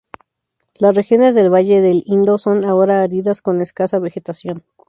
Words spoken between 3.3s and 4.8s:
con escasa vegetación.